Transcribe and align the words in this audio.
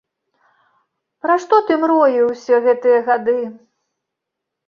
Пра 1.25 1.33
што 1.43 1.59
ты 1.67 1.73
мроіў 1.83 2.25
усе 2.33 2.57
гэтыя 2.67 2.99
гады? 3.09 3.35